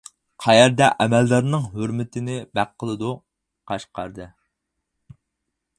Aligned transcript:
قەيەردە 0.43 0.87
ئەمەلدارنىڭ 1.03 1.67
ھۆرمىتىنى 1.75 2.39
بەك 2.59 2.73
قىلىدۇ؟ 2.85 3.13
قەشقەردە. 3.73 4.29